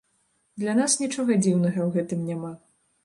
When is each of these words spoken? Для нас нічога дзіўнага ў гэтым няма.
Для 0.61 0.73
нас 0.79 0.95
нічога 1.03 1.37
дзіўнага 1.43 1.79
ў 1.85 1.89
гэтым 1.99 2.27
няма. 2.31 2.51